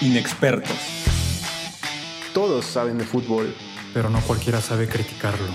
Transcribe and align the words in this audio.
Inexpertos. 0.00 0.76
Todos 2.32 2.64
saben 2.64 2.98
de 2.98 3.04
fútbol, 3.04 3.54
pero 3.92 4.10
no 4.10 4.20
cualquiera 4.20 4.60
sabe 4.60 4.88
criticarlo. 4.88 5.48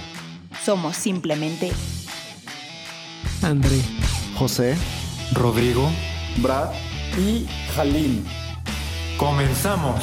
Somos 0.64 0.96
simplemente 0.96 1.72
André, 3.42 3.82
José, 4.36 4.76
Rodrigo 5.34 5.90
Brad 6.38 6.72
y 7.18 7.46
Jalín. 7.76 8.26
Comenzamos. 9.18 10.02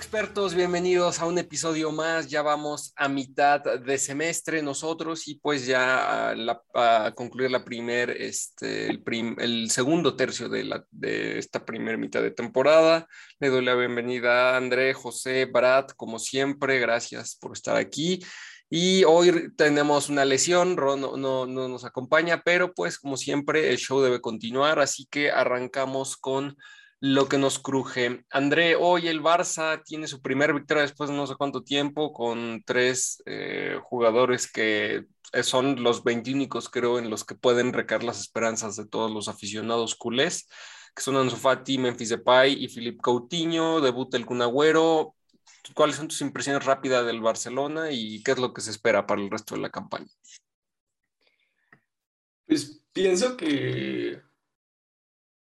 Expertos, 0.00 0.54
bienvenidos 0.54 1.20
a 1.20 1.26
un 1.26 1.36
episodio 1.36 1.92
más. 1.92 2.26
Ya 2.28 2.40
vamos 2.40 2.94
a 2.96 3.06
mitad 3.06 3.60
de 3.60 3.98
semestre 3.98 4.62
nosotros 4.62 5.28
y 5.28 5.34
pues 5.34 5.66
ya 5.66 6.30
a, 6.30 6.34
la- 6.34 6.62
a 6.74 7.12
concluir 7.14 7.50
la 7.50 7.62
primer, 7.66 8.08
este, 8.10 8.86
el, 8.88 9.02
prim- 9.02 9.36
el 9.38 9.70
segundo 9.70 10.16
tercio 10.16 10.48
de, 10.48 10.64
la, 10.64 10.86
de 10.90 11.38
esta 11.38 11.66
primera 11.66 11.98
mitad 11.98 12.22
de 12.22 12.30
temporada. 12.30 13.06
Le 13.40 13.50
doy 13.50 13.62
la 13.62 13.74
bienvenida 13.74 14.54
a 14.54 14.56
André, 14.56 14.94
José, 14.94 15.44
Brad, 15.44 15.88
como 15.88 16.18
siempre. 16.18 16.78
Gracias 16.80 17.36
por 17.36 17.52
estar 17.52 17.76
aquí. 17.76 18.24
Y 18.70 19.04
hoy 19.04 19.52
tenemos 19.54 20.08
una 20.08 20.24
lesión, 20.24 20.78
Ron 20.78 21.02
no, 21.02 21.16
no, 21.18 21.44
no 21.44 21.68
nos 21.68 21.84
acompaña, 21.84 22.40
pero 22.42 22.72
pues 22.72 22.98
como 22.98 23.18
siempre 23.18 23.68
el 23.68 23.76
show 23.76 24.00
debe 24.00 24.22
continuar, 24.22 24.78
así 24.78 25.06
que 25.10 25.30
arrancamos 25.30 26.16
con 26.16 26.56
lo 27.00 27.28
que 27.28 27.38
nos 27.38 27.58
cruje. 27.58 28.24
André, 28.30 28.76
hoy 28.76 29.08
el 29.08 29.22
Barça 29.22 29.82
tiene 29.84 30.06
su 30.06 30.20
primera 30.20 30.52
victoria 30.52 30.82
después 30.82 31.10
de 31.10 31.16
no 31.16 31.26
sé 31.26 31.34
cuánto 31.34 31.62
tiempo 31.62 32.12
con 32.12 32.62
tres 32.64 33.22
eh, 33.26 33.78
jugadores 33.82 34.50
que 34.50 35.06
son 35.42 35.82
los 35.82 36.04
20 36.04 36.32
únicos, 36.32 36.68
creo, 36.68 36.98
en 36.98 37.08
los 37.08 37.24
que 37.24 37.34
pueden 37.34 37.72
recaer 37.72 38.04
las 38.04 38.20
esperanzas 38.20 38.76
de 38.76 38.86
todos 38.86 39.10
los 39.10 39.28
aficionados 39.28 39.94
culés, 39.94 40.48
que 40.94 41.02
son 41.02 41.16
Ansu 41.16 41.36
Fati, 41.36 41.78
Memphis 41.78 42.10
Depay 42.10 42.64
y 42.64 42.68
Philippe 42.68 42.98
Coutinho, 43.00 43.80
debuta 43.80 44.16
el 44.16 44.26
Kun 44.26 44.42
Agüero. 44.42 45.14
¿Cuáles 45.74 45.96
son 45.96 46.08
tus 46.08 46.20
impresiones 46.20 46.64
rápidas 46.64 47.06
del 47.06 47.20
Barcelona 47.20 47.92
y 47.92 48.22
qué 48.22 48.32
es 48.32 48.38
lo 48.38 48.52
que 48.52 48.60
se 48.60 48.70
espera 48.70 49.06
para 49.06 49.20
el 49.20 49.30
resto 49.30 49.54
de 49.54 49.60
la 49.60 49.70
campaña? 49.70 50.08
pues 52.50 52.82
pienso 52.92 53.36
que, 53.36 54.20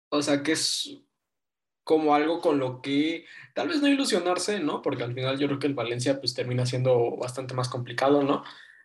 o 0.09 0.21
sea, 0.21 0.43
que 0.43 0.51
es 0.51 1.01
como 1.89 2.15
algo 2.15 2.43
con 2.43 2.59
lo 2.59 2.83
que 2.83 3.25
tal 3.55 3.69
vez 3.69 3.81
no 3.81 3.89
ilusionarse, 3.89 4.61
¿no? 4.61 4.83
Porque 4.83 5.05
al 5.05 5.15
final 5.15 5.39
yo 5.39 5.47
creo 5.47 5.59
que 5.59 5.69
el 5.69 5.73
Valencia 5.73 6.21
pues 6.21 6.35
termina 6.35 6.67
siendo 6.67 7.17
bastante 7.17 7.55
más 7.55 7.71
complicado, 7.71 8.23
¿no? 8.23 8.45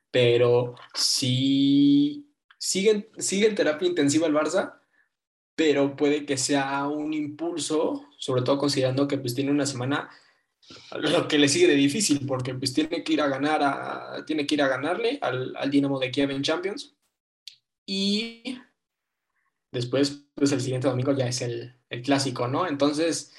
Pero 0.10 0.76
sí, 0.94 2.32
sigue, 2.58 3.12
sigue 3.18 3.48
en 3.48 3.56
terapia 3.56 3.90
intensiva 3.90 4.26
el 4.26 4.34
Barça, 4.34 4.80
pero 5.54 5.98
puede 5.98 6.26
que 6.26 6.38
sea 6.38 6.88
un 6.88 7.14
impulso, 7.14 8.06
sobre 8.18 8.42
todo 8.42 8.58
considerando 8.58 9.06
que 9.06 9.18
pues 9.18 9.36
tiene 9.36 9.52
una 9.52 9.66
semana 9.66 10.10
lo 10.94 11.28
que 11.28 11.38
le 11.40 11.50
sigue 11.50 11.68
de 11.68 11.76
difícil, 11.76 12.26
porque 12.26 12.54
pues 12.56 12.74
tiene 12.74 13.04
que 13.04 13.12
ir 13.12 13.22
a 13.22 13.28
ganar 13.28 13.62
a, 13.64 14.24
tiene 14.26 14.48
que 14.48 14.56
ir 14.56 14.62
a 14.62 14.70
ganarle 14.70 15.20
al, 15.22 15.54
al 15.58 15.70
Dinamo 15.70 16.00
de 16.00 16.10
Kiev 16.10 16.32
en 16.32 16.42
Champions. 16.42 16.96
Y 17.86 18.62
después, 19.74 20.26
pues 20.36 20.54
el 20.54 20.62
siguiente 20.62 20.88
domingo 20.88 21.12
ya 21.12 21.28
es 21.28 21.42
el, 21.42 21.83
el 21.94 22.02
clásico, 22.02 22.48
¿no? 22.48 22.68
Entonces, 22.68 23.34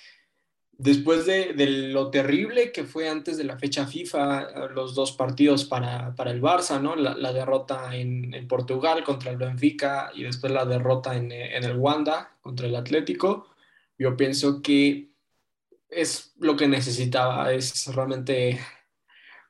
después 0.72 1.26
de, 1.26 1.52
de, 1.52 1.66
lo 1.66 2.10
terrible 2.10 2.72
que 2.72 2.84
fue 2.84 3.08
antes 3.08 3.36
de 3.36 3.44
la 3.44 3.58
fecha 3.58 3.86
FIFA, 3.86 4.68
los 4.68 4.94
dos 4.94 5.12
partidos 5.12 5.64
para, 5.64 6.14
para 6.14 6.30
el 6.30 6.40
Barça, 6.40 6.80
¿no? 6.80 6.96
La, 6.96 7.14
la 7.14 7.32
derrota 7.32 7.94
en, 7.94 8.32
en, 8.32 8.48
Portugal 8.48 9.04
contra 9.04 9.30
el 9.30 9.36
Benfica 9.36 10.10
y 10.14 10.22
después 10.22 10.52
la 10.52 10.64
derrota 10.64 11.16
en, 11.16 11.32
en 11.32 11.64
el 11.64 11.76
Wanda 11.76 12.36
contra 12.40 12.66
el 12.66 12.76
Atlético, 12.76 13.48
yo 13.98 14.16
pienso 14.16 14.62
que 14.62 15.10
es 15.88 16.34
lo 16.38 16.56
que 16.56 16.68
necesitaba, 16.68 17.52
es 17.52 17.86
realmente 17.94 18.60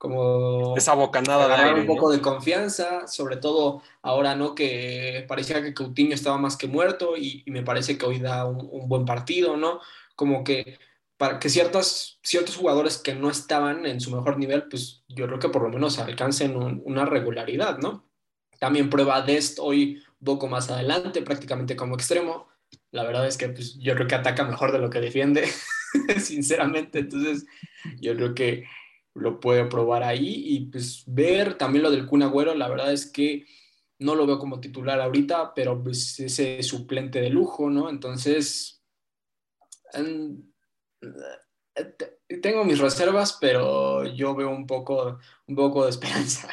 como 0.05 0.77
esa 0.77 0.93
bocanada 0.93 1.49
de 1.49 1.55
aire, 1.55 1.81
un 1.81 1.87
poco 1.87 2.09
¿no? 2.09 2.13
de 2.13 2.21
confianza, 2.21 3.07
sobre 3.07 3.39
todo 3.39 3.81
ahora 4.03 4.37
no 4.37 4.55
que 4.55 5.25
parecía 5.27 5.63
que 5.63 5.73
Coutinho 5.73 6.15
estaba 6.15 6.37
más 6.37 6.59
que 6.59 6.67
muerto 6.67 7.17
y, 7.17 7.43
y 7.47 7.51
me 7.51 7.63
parece 7.63 7.97
que 7.97 8.05
hoy 8.05 8.19
da 8.19 8.45
un, 8.45 8.69
un, 8.71 8.87
buen 8.87 9.07
partido, 9.07 9.57
¿no? 9.57 9.81
Como 10.15 10.45
que 10.45 10.79
para 11.17 11.39
que 11.39 11.49
ciertas, 11.49 12.19
ciertos 12.23 12.57
jugadores 12.57 12.99
que 12.99 13.15
no 13.15 13.31
estaban 13.31 13.87
en 13.87 13.99
su 13.99 14.15
mejor 14.15 14.37
nivel, 14.37 14.65
pues 14.65 15.05
yo 15.09 15.27
creo 15.27 15.39
que 15.39 15.49
por 15.49 15.63
lo 15.63 15.71
menos 15.71 15.99
alcancen 15.99 16.55
un, 16.55 16.83
una 16.85 17.07
regularidad, 17.07 17.79
¿no? 17.79 18.05
También 18.61 18.91
prueba 18.91 19.23
Dest 19.23 19.59
hoy 19.59 20.03
poco 20.23 20.49
más 20.49 20.71
adelante, 20.71 21.23
prácticamente 21.23 21.77
como 21.77 21.95
extremo. 21.95 22.47
La 22.91 23.05
verdad 23.05 23.27
es 23.27 23.39
que 23.39 23.49
pues, 23.49 23.79
yo 23.79 23.95
creo 23.95 24.07
que 24.07 24.17
ataca 24.17 24.45
mejor 24.45 24.71
de 24.71 24.81
lo 24.81 24.91
que 24.91 25.01
defiende, 25.01 25.49
sinceramente. 26.21 26.99
Entonces, 26.99 27.47
yo 28.03 28.15
creo 28.15 28.35
que 28.35 28.65
lo 29.15 29.41
puede 29.41 29.65
probar 29.67 30.03
ahí 30.03 30.43
y 30.47 30.67
pues 30.67 31.05
ver 31.07 31.57
también 31.57 31.85
lo 31.85 31.91
del 31.91 32.07
Kun 32.07 32.23
Agüero, 32.23 32.55
la 32.55 32.69
verdad 32.69 32.93
es 32.93 33.11
que 33.11 33.47
no 33.99 34.15
lo 34.15 34.27
veo 34.27 34.39
como 34.39 34.61
titular 34.61 35.01
ahorita, 35.01 35.55
pero 35.55 35.83
pues 35.83 36.19
ese 36.19 36.63
suplente 36.63 37.21
de 37.21 37.31
lujo, 37.31 37.71
¿no? 37.71 37.89
Entonces, 37.89 38.83
en, 39.93 40.53
tengo 42.43 42.65
mis 42.65 42.79
reservas, 42.79 43.39
pero 43.41 44.05
yo 44.05 44.35
veo 44.35 44.51
un 44.51 44.67
poco, 44.67 45.19
un 45.47 45.57
poco 45.57 45.85
de 45.85 45.91
esperanza. 45.91 46.49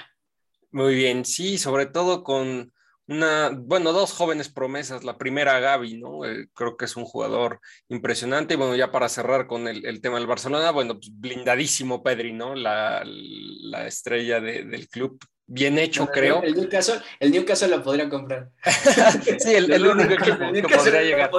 Muy 0.72 0.96
bien, 0.96 1.26
sí, 1.26 1.58
sobre 1.58 1.88
todo 1.88 2.24
con 2.24 2.72
una, 3.12 3.50
bueno, 3.54 3.92
dos 3.92 4.14
jóvenes 4.14 4.50
promesas. 4.50 5.04
La 5.04 5.18
primera, 5.18 5.60
Gaby, 5.60 5.98
¿no? 5.98 6.26
Eh, 6.26 6.48
creo 6.54 6.78
que 6.78 6.86
es 6.86 6.96
un 6.96 7.06
jugador 7.06 7.60
impresionante. 7.90 8.54
Y 8.54 8.58
bueno, 8.58 8.76
ya 8.76 8.92
para 8.92 9.10
cerrar 9.10 9.48
con 9.48 9.68
el, 9.68 9.86
el 9.86 10.02
tema 10.02 10.18
del 10.18 10.28
Barcelona, 10.28 10.72
bueno, 10.72 10.96
pues 10.96 11.12
blindadísimo 11.14 12.02
Pedri, 12.02 12.34
¿no? 12.34 12.56
La, 12.56 13.04
la 13.06 13.86
estrella 13.86 14.40
de, 14.40 14.64
del 14.64 14.88
club. 14.88 15.20
Bien 15.46 15.78
hecho, 15.78 16.08
creo. 16.08 16.42
El 16.42 16.56
Newcastle, 16.56 17.02
el 17.20 17.32
Newcastle 17.32 17.68
lo 17.68 17.84
podría 17.84 18.10
comprar. 18.10 18.50
sí, 19.40 19.54
el, 19.54 19.72
el 19.72 19.86
único 19.86 20.14
equipo 20.14 20.52
que 20.52 20.76
podría 20.76 21.02
llegar. 21.02 21.32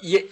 Y, 0.00 0.26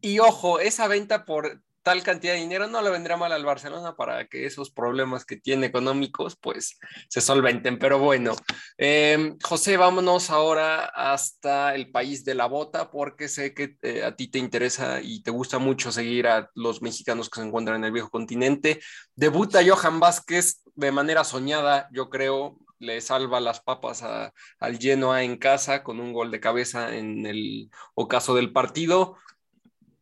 y 0.00 0.18
ojo, 0.18 0.58
esa 0.58 0.88
venta 0.88 1.24
por 1.24 1.60
tal 1.84 2.02
cantidad 2.02 2.32
de 2.32 2.40
dinero 2.40 2.66
no 2.66 2.80
le 2.82 2.90
vendrá 2.90 3.16
mal 3.16 3.30
al 3.30 3.44
Barcelona 3.44 3.94
para 3.94 4.26
que 4.26 4.46
esos 4.46 4.70
problemas 4.70 5.26
que 5.26 5.36
tiene 5.36 5.66
económicos 5.66 6.34
pues 6.34 6.78
se 7.08 7.20
solventen. 7.20 7.78
Pero 7.78 7.98
bueno, 7.98 8.34
eh, 8.78 9.34
José, 9.42 9.76
vámonos 9.76 10.30
ahora 10.30 10.86
hasta 10.86 11.74
el 11.74 11.90
país 11.90 12.24
de 12.24 12.34
la 12.34 12.46
bota 12.46 12.90
porque 12.90 13.28
sé 13.28 13.52
que 13.52 13.76
eh, 13.82 14.02
a 14.02 14.16
ti 14.16 14.28
te 14.28 14.38
interesa 14.38 15.02
y 15.02 15.22
te 15.22 15.30
gusta 15.30 15.58
mucho 15.58 15.92
seguir 15.92 16.26
a 16.26 16.50
los 16.54 16.80
mexicanos 16.80 17.28
que 17.28 17.40
se 17.40 17.46
encuentran 17.46 17.76
en 17.76 17.84
el 17.84 17.92
viejo 17.92 18.08
continente. 18.08 18.80
Debuta 19.14 19.60
Johan 19.64 20.00
Vázquez 20.00 20.62
de 20.74 20.90
manera 20.90 21.22
soñada, 21.22 21.88
yo 21.92 22.08
creo, 22.08 22.58
le 22.78 23.00
salva 23.02 23.40
las 23.40 23.60
papas 23.60 24.02
a, 24.02 24.32
al 24.58 24.78
Genoa 24.78 25.22
en 25.22 25.36
casa 25.36 25.82
con 25.82 26.00
un 26.00 26.14
gol 26.14 26.30
de 26.30 26.40
cabeza 26.40 26.96
en 26.96 27.26
el 27.26 27.70
ocaso 27.94 28.34
del 28.34 28.52
partido 28.52 29.18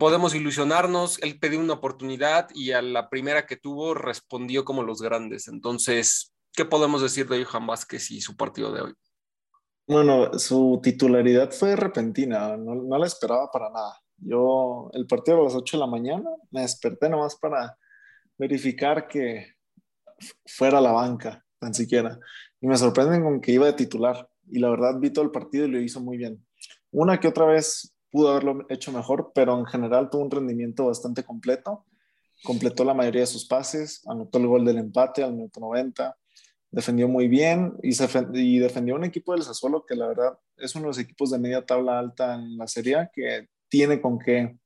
podemos 0.03 0.35
ilusionarnos, 0.35 1.23
él 1.23 1.39
pidió 1.39 1.61
una 1.61 1.75
oportunidad 1.75 2.49
y 2.57 2.73
a 2.73 2.83
la 2.83 3.09
primera 3.09 3.47
que 3.47 3.57
tuvo 3.57 3.95
respondió 3.95 4.65
como 4.65 4.83
los 4.83 5.01
grandes. 5.01 5.47
Entonces, 5.47 6.35
¿qué 6.55 6.65
podemos 6.65 7.03
decir 7.03 7.29
de 7.29 7.45
Johan 7.45 7.69
Vázquez 7.69 8.11
y 8.11 8.21
su 8.21 8.37
partido 8.37 8.73
de 8.73 8.83
hoy? 8.83 8.95
Bueno, 9.87 10.37
su 10.41 10.81
titularidad 10.83 11.53
fue 11.53 11.77
repentina, 11.77 12.57
no, 12.57 12.75
no 12.75 12.99
la 12.99 13.07
esperaba 13.07 13.49
para 13.53 13.71
nada. 13.71 13.97
Yo, 14.17 14.91
el 14.93 15.07
partido 15.07 15.41
a 15.41 15.45
las 15.45 15.55
8 15.55 15.77
de 15.77 15.81
la 15.81 15.87
mañana, 15.87 16.29
me 16.51 16.63
desperté 16.63 17.09
nomás 17.09 17.37
para 17.37 17.79
verificar 18.37 19.07
que 19.07 19.53
fuera 20.45 20.81
la 20.81 20.91
banca, 20.91 21.45
tan 21.61 21.75
siquiera. 21.75 22.19
Y 22.61 22.67
me 22.67 22.77
sorprenden 22.77 23.23
con 23.23 23.41
que 23.41 23.53
iba 23.53 23.67
de 23.67 23.75
titular. 23.75 24.29
Y 24.51 24.59
la 24.59 24.69
verdad, 24.69 24.99
vi 24.99 25.11
todo 25.11 25.25
el 25.25 25.31
partido 25.31 25.67
y 25.67 25.71
lo 25.71 25.81
hizo 25.81 26.01
muy 26.01 26.17
bien. 26.17 26.45
Una 26.91 27.21
que 27.21 27.29
otra 27.29 27.45
vez 27.45 27.92
pudo 28.13 28.31
haberlo 28.31 28.67
hecho 28.69 28.93
mejor, 28.93 29.33
pero 29.35 29.59
en 29.59 29.65
general 29.65 30.11
tuvo 30.11 30.23
un 30.23 30.31
rendimiento 30.31 30.87
bastante 30.87 31.25
completo. 31.25 31.87
Completó 32.45 32.85
la 32.85 32.95
mayoría 32.95 33.23
de 33.23 33.27
sus 33.27 33.47
pases, 33.47 34.03
anotó 34.07 34.39
el 34.39 34.47
gol 34.47 34.65
del 34.65 34.79
empate 34.79 35.25
al 35.25 35.33
minuto 35.33 35.61
90, 35.61 36.15
defendió 36.71 37.09
muy 37.09 37.27
bien 37.27 37.75
y, 37.83 38.59
defendió 38.59 38.95
un 38.95 39.05
equipo 39.05 39.33
del 39.33 39.43
Sassuolo 39.43 39.87
que 39.87 39.95
la 39.95 40.09
verdad 40.09 40.39
es 40.57 40.75
uno 40.75 40.85
de 40.85 40.89
los 40.89 40.99
equipos 40.99 41.31
de 41.31 41.39
media 41.39 41.65
tabla 41.65 41.99
alta 41.99 42.35
en 42.35 42.59
la 42.59 42.67
Serie 42.67 43.09
que 43.15 43.49
tiene 43.69 44.01
con 44.01 44.19
qué 44.19 44.57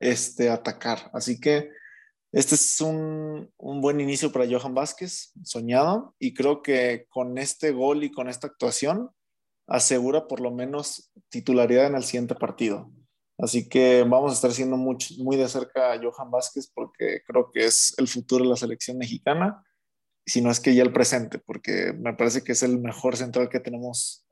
este, 0.00 0.50
atacar. 0.50 1.10
Así 1.12 1.38
que 1.38 1.70
este 2.32 2.56
es 2.56 2.80
un, 2.80 3.48
un, 3.58 3.80
buen 3.80 4.00
inicio 4.00 4.32
para 4.32 4.46
Johan 4.48 4.74
Vázquez, 4.74 5.32
soñado, 5.44 6.16
y 6.18 6.34
creo 6.34 6.62
que 6.62 7.06
con 7.08 7.38
este 7.38 7.70
gol 7.70 8.02
y 8.02 8.10
con 8.10 8.28
esta 8.28 8.48
actuación 8.48 9.10
asegura 9.66 10.26
por 10.26 10.40
lo 10.40 10.50
menos 10.50 11.10
titularidad 11.28 11.86
en 11.86 11.94
el 11.94 12.04
siguiente 12.04 12.34
partido. 12.34 12.90
Así 13.38 13.68
que 13.68 14.04
vamos 14.08 14.30
a 14.30 14.34
estar 14.34 14.52
siendo 14.52 14.76
muy, 14.76 14.96
muy 15.18 15.36
de 15.36 15.48
cerca 15.48 15.92
a 15.92 16.00
Johan 16.00 16.30
Vázquez 16.30 16.70
porque 16.72 17.22
creo 17.26 17.50
que 17.50 17.64
es 17.64 17.94
el 17.98 18.06
futuro 18.06 18.44
de 18.44 18.50
la 18.50 18.56
selección 18.56 18.96
mexicana, 18.98 19.64
si 20.24 20.40
no 20.40 20.50
es 20.50 20.60
que 20.60 20.74
ya 20.74 20.82
el 20.82 20.92
presente, 20.92 21.38
porque 21.38 21.92
me 21.98 22.14
parece 22.14 22.42
que 22.42 22.52
es 22.52 22.62
el 22.62 22.78
mejor 22.78 23.16
central 23.16 23.48
que 23.48 23.60
tenemos 23.60 24.26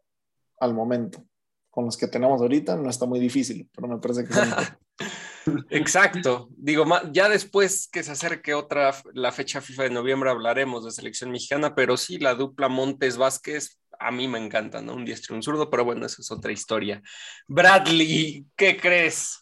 al 0.61 0.75
momento. 0.75 1.25
Con 1.71 1.87
los 1.87 1.97
que 1.97 2.07
tenemos 2.07 2.41
ahorita 2.41 2.77
no 2.77 2.89
está 2.89 3.07
muy 3.07 3.19
difícil, 3.19 3.69
pero 3.75 3.89
me 3.89 3.99
parece 3.99 4.25
que... 4.25 4.33
Exacto. 5.71 6.49
Digo, 6.57 6.85
ya 7.13 7.29
después 7.29 7.89
que 7.89 8.03
se 8.03 8.13
acerque 8.13 8.55
otra, 8.55 8.95
la 9.13 9.33
fecha 9.33 9.61
FIFA 9.61 9.85
de 9.85 9.91
noviembre 9.91 10.31
hablaremos 10.31 10.85
de 10.85 10.93
selección 10.93 11.31
mexicana, 11.31 11.75
pero 11.75 11.97
sí, 11.97 12.19
la 12.19 12.35
dupla 12.35 12.69
Montes 12.69 13.17
Vázquez, 13.17 13.79
a 14.07 14.11
mí 14.11 14.29
me 14.29 14.39
encanta, 14.39 14.81
¿no? 14.81 14.95
Un 14.95 15.05
diestro 15.05 15.35
y 15.35 15.37
un 15.37 15.43
zurdo, 15.43 15.71
pero 15.71 15.85
bueno, 15.85 16.07
eso 16.07 16.21
es 16.21 16.31
otra 16.31 16.53
historia. 16.53 17.03
Bradley, 17.47 18.47
¿qué 18.57 18.77
crees? 18.77 19.41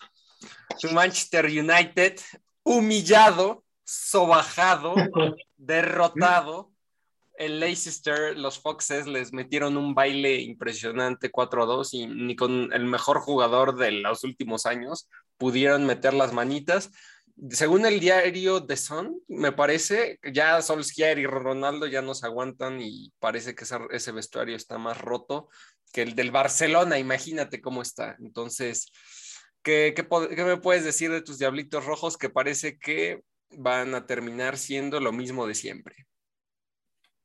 Tu 0.80 0.90
Manchester 0.90 1.46
United, 1.46 2.18
humillado, 2.62 3.64
sobajado, 3.84 4.94
derrotado. 5.56 6.70
El 7.34 7.58
Leicester, 7.58 8.36
los 8.36 8.60
Foxes 8.60 9.06
les 9.06 9.32
metieron 9.32 9.78
un 9.78 9.94
baile 9.94 10.40
impresionante 10.42 11.30
4 11.30 11.62
a 11.62 11.66
2 11.66 11.94
y 11.94 12.06
ni 12.06 12.36
con 12.36 12.70
el 12.72 12.84
mejor 12.84 13.20
jugador 13.20 13.76
de 13.76 13.92
los 13.92 14.24
últimos 14.24 14.66
años 14.66 15.08
pudieron 15.38 15.86
meter 15.86 16.12
las 16.12 16.34
manitas. 16.34 16.90
Según 17.48 17.86
el 17.86 18.00
diario 18.00 18.66
The 18.66 18.76
Sun, 18.76 19.22
me 19.28 19.52
parece, 19.52 20.18
ya 20.32 20.60
Solskjaer 20.60 21.18
y 21.18 21.26
Ronaldo 21.26 21.86
ya 21.86 22.02
nos 22.02 22.22
aguantan 22.22 22.80
y 22.82 23.12
parece 23.18 23.54
que 23.54 23.64
ese 23.90 24.12
vestuario 24.12 24.56
está 24.56 24.76
más 24.76 25.00
roto 25.00 25.48
que 25.92 26.02
el 26.02 26.14
del 26.14 26.30
Barcelona, 26.30 26.98
imagínate 26.98 27.60
cómo 27.60 27.82
está. 27.82 28.16
Entonces, 28.20 28.92
¿qué, 29.62 29.94
qué, 29.96 30.44
me 30.44 30.58
puedes 30.58 30.84
decir 30.84 31.10
de 31.10 31.22
tus 31.22 31.38
Diablitos 31.38 31.84
Rojos 31.84 32.16
que 32.16 32.30
parece 32.30 32.78
que 32.78 33.22
van 33.56 33.94
a 33.94 34.06
terminar 34.06 34.56
siendo 34.56 35.00
lo 35.00 35.12
mismo 35.12 35.46
de 35.46 35.54
siempre? 35.54 36.06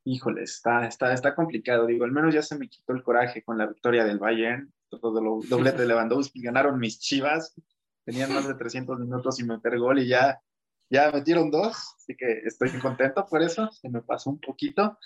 Híjole, 0.06 0.44
está, 0.44 0.88
está, 0.88 1.14
está 1.14 1.36
complicado. 1.36 1.88
Digo, 1.88 2.06
al 2.06 2.12
menos 2.12 2.34
ya 2.34 2.42
se 2.42 2.58
me 2.58 2.70
quitó 2.70 2.94
el 2.94 3.04
coraje 3.04 3.44
con 3.44 3.58
la 3.58 3.68
victoria 3.68 4.06
del 4.06 4.20
Bayern, 4.20 4.72
todo 4.90 5.22
lo 5.22 5.40
doblete 5.48 5.82
de 5.82 5.88
Lewandowski, 5.88 6.42
ganaron 6.42 6.80
mis 6.80 7.00
chivas 7.00 7.54
tenían 8.06 8.34
más 8.34 8.48
de 8.48 8.54
300 8.54 9.00
minutos 9.00 9.36
sin 9.36 9.48
meter 9.48 9.78
gol 9.78 10.00
y 10.00 10.08
ya, 10.08 10.40
ya 10.90 11.12
metieron 11.12 11.52
dos, 11.52 11.96
así 11.98 12.16
que 12.16 12.42
estoy 12.46 12.70
contento 12.80 13.26
por 13.26 13.42
eso, 13.42 13.70
se 13.72 13.90
me 13.90 14.02
pasó 14.02 14.30
un 14.30 14.40
poquito. 14.40 14.98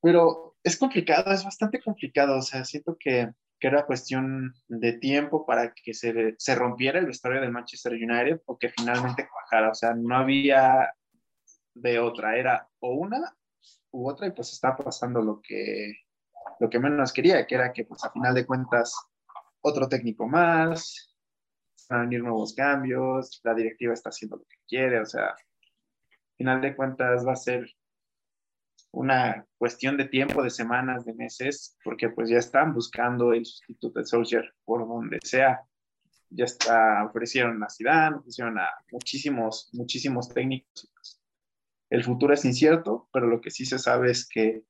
Pero 0.00 0.56
es 0.62 0.76
complicado, 0.76 1.32
es 1.32 1.44
bastante 1.44 1.82
complicado, 1.82 2.38
o 2.38 2.42
sea, 2.42 2.64
siento 2.64 2.96
que, 2.98 3.30
que 3.58 3.66
era 3.66 3.84
cuestión 3.84 4.54
de 4.68 4.94
tiempo 4.94 5.44
para 5.44 5.74
que 5.74 5.92
se, 5.92 6.34
se 6.38 6.54
rompiera 6.54 6.98
el 6.98 7.06
vestuario 7.06 7.40
del 7.40 7.52
Manchester 7.52 7.92
United 7.92 8.40
o 8.46 8.56
que 8.56 8.70
finalmente 8.70 9.28
cuajara, 9.28 9.70
o 9.70 9.74
sea, 9.74 9.94
no 9.94 10.16
había 10.16 10.94
de 11.74 11.98
otra, 11.98 12.36
era 12.36 12.68
o 12.78 12.94
una 12.94 13.36
u 13.92 14.08
otra 14.08 14.26
y 14.26 14.30
pues 14.30 14.52
está 14.52 14.76
pasando 14.76 15.20
lo 15.20 15.40
que, 15.42 15.94
lo 16.60 16.70
que 16.70 16.78
menos 16.78 17.12
quería, 17.12 17.46
que 17.46 17.54
era 17.54 17.72
que 17.72 17.84
pues 17.84 18.04
a 18.04 18.10
final 18.10 18.34
de 18.34 18.46
cuentas 18.46 18.94
otro 19.60 19.88
técnico 19.88 20.26
más, 20.26 21.09
van 21.90 22.00
a 22.00 22.02
venir 22.04 22.22
nuevos 22.22 22.54
cambios, 22.54 23.40
la 23.42 23.54
directiva 23.54 23.92
está 23.92 24.10
haciendo 24.10 24.36
lo 24.36 24.44
que 24.44 24.56
quiere, 24.66 25.00
o 25.00 25.06
sea, 25.06 25.26
al 25.26 26.36
final 26.38 26.60
de 26.60 26.76
cuentas 26.76 27.26
va 27.26 27.32
a 27.32 27.36
ser 27.36 27.68
una 28.92 29.46
cuestión 29.58 29.96
de 29.96 30.06
tiempo, 30.06 30.42
de 30.42 30.50
semanas, 30.50 31.04
de 31.04 31.14
meses, 31.14 31.76
porque 31.84 32.08
pues 32.08 32.30
ya 32.30 32.38
están 32.38 32.72
buscando 32.74 33.32
el 33.32 33.44
sustituto 33.44 33.98
de 33.98 34.06
Solskjaer 34.06 34.54
por 34.64 34.86
donde 34.86 35.18
sea. 35.22 35.62
Ya 36.30 36.44
está, 36.44 37.04
ofrecieron 37.04 37.62
a 37.62 37.68
Zidane, 37.68 38.16
ofrecieron 38.16 38.58
a 38.58 38.68
muchísimos, 38.90 39.68
muchísimos 39.72 40.28
técnicos. 40.28 41.20
El 41.88 42.04
futuro 42.04 42.34
es 42.34 42.44
incierto, 42.44 43.08
pero 43.12 43.26
lo 43.26 43.40
que 43.40 43.50
sí 43.50 43.66
se 43.66 43.78
sabe 43.78 44.12
es 44.12 44.28
que 44.28 44.62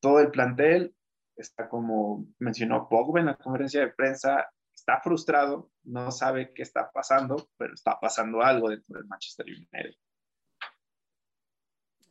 todo 0.00 0.20
el 0.20 0.30
plantel 0.30 0.94
está 1.36 1.68
como 1.68 2.26
mencionó 2.38 2.88
Pogba 2.88 3.20
en 3.20 3.26
la 3.26 3.36
conferencia 3.36 3.80
de 3.80 3.92
prensa, 3.92 4.50
está 4.90 5.00
frustrado, 5.02 5.70
no 5.84 6.10
sabe 6.10 6.52
qué 6.52 6.62
está 6.62 6.90
pasando, 6.92 7.48
pero 7.56 7.74
está 7.74 7.98
pasando 8.00 8.42
algo 8.42 8.68
dentro 8.68 8.98
del 8.98 9.06
Manchester 9.06 9.46
United. 9.46 9.94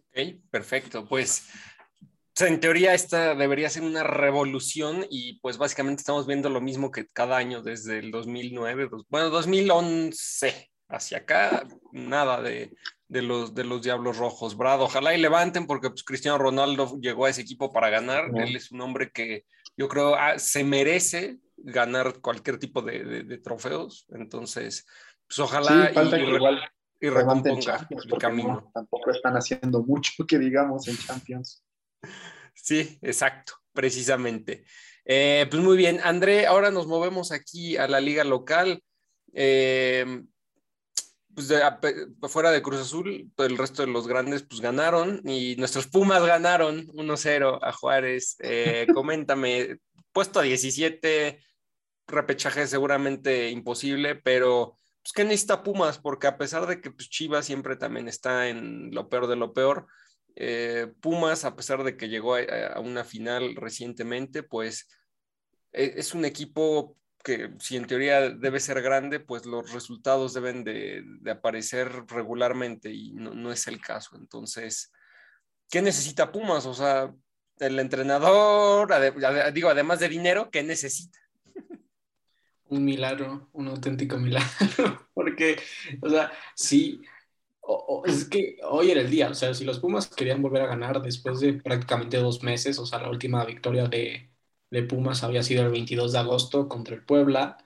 Ok, 0.08 0.42
perfecto. 0.50 1.06
Pues 1.06 1.50
en 2.40 2.60
teoría 2.62 2.94
esta 2.94 3.36
debería 3.36 3.70
ser 3.70 3.84
una 3.84 4.04
revolución 4.04 5.06
y 5.10 5.40
pues 5.42 5.58
básicamente 5.58 6.02
estamos 6.02 6.26
viendo 6.26 6.50
lo 6.50 6.62
mismo 6.62 6.90
que 6.90 7.08
cada 7.08 7.36
año 7.36 7.62
desde 7.62 8.00
el 8.00 8.12
2009, 8.12 8.90
bueno, 9.10 9.30
2011 9.30 10.72
hacia 10.88 11.20
acá, 11.20 11.68
nada 11.92 12.42
de, 12.42 12.72
los, 13.10 13.54
de 13.54 13.66
los 13.66 13.81
Diablos 13.81 14.18
Rojos. 14.18 14.56
Brad, 14.56 14.81
ojalá 14.81 15.14
y 15.14 15.22
levanten 15.22 15.68
porque 15.68 15.90
pues, 15.90 16.04
Cristiano 16.04 16.38
Ronaldo 16.38 16.98
llegó 17.02 17.26
a 17.26 17.30
ese 17.30 17.42
equipo 17.42 17.74
para 17.74 17.90
ganar. 17.90 18.31
Él 18.36 18.56
es 18.56 18.72
un 18.72 18.81
hombre 18.81 19.12
que 19.12 19.46
yo 19.78 19.88
creo 19.90 20.16
ah, 20.16 20.40
se 20.40 20.64
merece 20.64 21.40
ganar 21.64 22.20
cualquier 22.22 22.58
tipo 22.58 22.82
de, 22.82 23.38
trofeos. 23.44 24.06
Entonces, 24.10 24.86
pues 25.28 25.40
ojalá 25.40 25.92
y, 25.92 26.36
igual 26.36 26.62
y 27.00 27.10
recomponga 27.10 27.88
el 27.90 28.18
camino. 28.18 28.72
tampoco 28.74 29.12
están 29.12 29.36
haciendo 29.36 29.82
mucho 29.84 30.26
que 30.28 30.38
digamos 30.38 30.88
en 30.88 30.98
Champions. 30.98 31.64
Sí, 32.54 33.00
exacto, 33.02 33.54
precisamente. 33.74 34.66
Eh, 35.06 35.48
pues 35.50 35.64
muy 35.64 35.78
bien, 35.78 36.00
André, 36.04 36.46
ahora 36.46 36.72
nos 36.72 36.88
movemos 36.88 37.32
aquí 37.32 37.78
a 37.78 37.88
la 37.88 38.00
liga 38.00 38.24
local. 38.24 38.84
Eh, 39.34 40.24
pues 41.34 41.54
fuera 42.32 42.52
de 42.52 42.62
Cruz 42.62 42.82
Azul, 42.82 43.32
el 43.38 43.58
resto 43.58 43.86
de 43.86 43.92
los 43.92 44.08
grandes 44.08 44.44
pues 44.44 44.60
ganaron 44.60 45.22
y 45.24 45.56
nuestros 45.56 45.88
Pumas 45.88 46.24
ganaron 46.26 46.88
1-0 46.88 47.60
a 47.62 47.72
Juárez. 47.72 48.36
Eh, 48.40 48.88
coméntame, 48.94 49.80
puesto 50.12 50.40
a 50.40 50.44
17, 50.44 51.40
repechaje 52.10 52.68
seguramente 52.68 53.50
imposible, 53.50 54.16
pero 54.16 54.78
pues, 55.02 55.14
¿qué 55.14 55.24
necesita 55.24 55.64
Pumas? 55.64 55.98
Porque 55.98 56.28
a 56.28 56.38
pesar 56.38 56.68
de 56.68 56.82
que 56.82 56.92
pues, 56.92 57.10
Chivas 57.10 57.46
siempre 57.46 57.76
también 57.76 58.08
está 58.08 58.50
en 58.50 58.92
lo 58.94 59.10
peor 59.10 59.28
de 59.28 59.36
lo 59.36 59.54
peor, 59.54 59.88
eh, 60.36 60.92
Pumas, 61.02 61.46
a 61.46 61.56
pesar 61.56 61.84
de 61.84 61.98
que 61.98 62.10
llegó 62.10 62.36
a, 62.36 62.80
una 62.80 63.04
final 63.04 63.56
recientemente, 63.56 64.44
pues 64.44 64.88
e, 65.72 65.94
es 65.98 66.14
un 66.14 66.26
equipo 66.26 66.98
que 67.24 67.54
si 67.60 67.76
en 67.76 67.86
teoría 67.86 68.30
debe 68.30 68.60
ser 68.60 68.82
grande, 68.82 69.20
pues 69.20 69.46
los 69.46 69.74
resultados 69.74 70.34
deben 70.34 70.64
de, 70.64 71.04
aparecer 71.30 72.06
regularmente 72.08 72.92
y 72.92 73.12
no, 73.14 73.34
no, 73.34 73.52
es 73.52 73.68
el 73.68 73.82
caso. 73.82 74.16
Entonces, 74.16 74.92
¿qué 75.70 75.82
necesita 75.82 76.32
Pumas? 76.32 76.66
O 76.66 76.74
sea, 76.74 77.14
el 77.60 77.80
entrenador, 77.80 78.90
digo, 79.54 79.70
además 79.70 80.00
de 80.00 80.10
dinero, 80.10 80.50
¿qué 80.52 80.64
necesita? 80.64 81.19
Un 82.69 82.85
milagro, 82.85 83.49
un 83.54 83.68
auténtico 83.69 84.18
milagro, 84.18 85.07
porque, 85.14 85.57
o 86.02 86.09
sea, 86.09 86.31
sí, 86.56 87.02
es 88.06 88.26
que 88.26 88.57
hoy 88.64 88.92
era 88.92 89.02
el 89.02 89.09
día, 89.09 89.30
o 89.30 89.33
sea, 89.35 89.54
si 89.54 89.64
los 89.66 89.80
Pumas 89.80 90.07
querían 90.07 90.42
volver 90.42 90.64
a 90.64 90.68
ganar 90.68 91.02
después 91.02 91.40
de 91.40 91.54
prácticamente 91.54 92.18
dos 92.18 92.44
meses, 92.44 92.80
o 92.80 92.85
sea, 92.85 92.99
la 93.02 93.09
última 93.09 93.45
victoria 93.45 93.88
de, 93.88 94.31
de 94.71 94.83
Pumas 94.83 95.23
había 95.23 95.44
sido 95.44 95.64
el 95.64 95.71
22 95.71 96.14
de 96.14 96.19
agosto 96.19 96.68
contra 96.69 96.95
el 96.95 97.04
Puebla, 97.06 97.57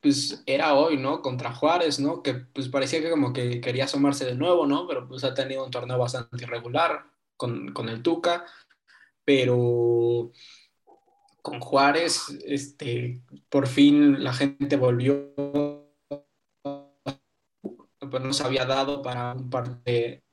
pues 0.00 0.42
era 0.46 0.74
hoy, 0.74 0.96
¿no? 0.98 1.22
Contra 1.22 1.52
Juárez, 1.54 1.98
¿no? 2.00 2.22
Que 2.22 2.34
pues 2.34 2.68
parecía 2.68 3.00
que 3.00 3.10
como 3.10 3.32
que 3.32 3.60
quería 3.60 3.84
asomarse 3.84 4.24
de 4.24 4.34
nuevo, 4.34 4.66
¿no? 4.66 4.86
Pero 4.86 5.08
pues 5.08 5.24
ha 5.24 5.34
tenido 5.34 5.64
un 5.64 5.70
torneo 5.70 5.98
bastante 5.98 6.44
irregular 6.44 7.06
con, 7.36 7.72
con 7.72 7.88
el 7.88 8.02
Tuca, 8.02 8.46
pero 9.24 10.32
con 11.46 11.60
Juárez, 11.60 12.22
este, 12.44 13.22
por 13.48 13.68
fin 13.68 14.24
la 14.24 14.32
gente 14.32 14.76
volvió, 14.76 15.32
pues 18.10 18.20
no 18.20 18.32
se 18.32 18.42
había 18.42 18.64
dado 18.64 19.00
para 19.00 19.32
un 19.32 19.48
parte 19.48 20.24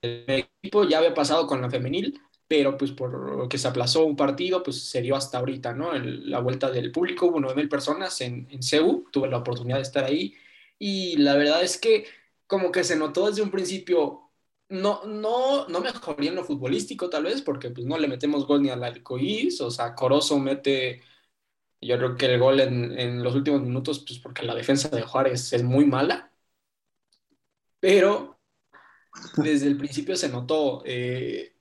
del 0.00 0.24
equipo, 0.26 0.84
ya 0.84 0.98
había 0.98 1.12
pasado 1.12 1.46
con 1.46 1.60
la 1.60 1.68
femenil, 1.68 2.18
pero 2.46 2.78
pues 2.78 2.92
por 2.92 3.46
que 3.50 3.58
se 3.58 3.68
aplazó 3.68 4.06
un 4.06 4.16
partido, 4.16 4.62
pues 4.62 4.88
se 4.88 5.02
dio 5.02 5.16
hasta 5.16 5.36
ahorita, 5.36 5.74
¿no? 5.74 5.92
la 5.92 6.40
vuelta 6.40 6.70
del 6.70 6.92
público, 6.92 7.26
hubo 7.26 7.40
9.000 7.40 7.68
personas 7.68 8.18
en, 8.22 8.48
en 8.50 8.62
CEU, 8.62 9.04
tuve 9.12 9.28
la 9.28 9.36
oportunidad 9.36 9.76
de 9.76 9.82
estar 9.82 10.04
ahí, 10.04 10.34
y 10.78 11.18
la 11.18 11.34
verdad 11.34 11.62
es 11.62 11.76
que 11.78 12.06
como 12.46 12.72
que 12.72 12.84
se 12.84 12.96
notó 12.96 13.28
desde 13.28 13.42
un 13.42 13.50
principio 13.50 14.27
no, 14.68 15.04
no, 15.06 15.66
no 15.68 15.80
mejoría 15.80 16.30
en 16.30 16.36
lo 16.36 16.44
futbolístico, 16.44 17.08
tal 17.10 17.24
vez, 17.24 17.42
porque 17.42 17.70
pues, 17.70 17.86
no 17.86 17.98
le 17.98 18.08
metemos 18.08 18.46
gol 18.46 18.62
ni 18.62 18.70
al 18.70 18.84
arcoíris. 18.84 19.60
O 19.60 19.70
sea, 19.70 19.94
Corozo 19.94 20.38
mete, 20.38 21.02
yo 21.80 21.96
creo 21.98 22.16
que 22.16 22.26
el 22.26 22.40
gol 22.40 22.60
en, 22.60 23.22
los 23.22 23.34
últimos 23.34 23.62
minutos, 23.62 24.04
pues 24.06 24.18
porque 24.20 24.44
la 24.44 24.54
defensa 24.54 24.88
de 24.90 25.02
Juárez 25.02 25.52
es 25.52 25.62
muy 25.64 25.86
mala. 25.86 26.32
Pero 27.80 28.38
desde 29.36 29.66
el 29.68 29.76
principio 29.78 30.16
se 30.16 30.28
notó, 30.28 30.82
eh, 30.86 31.54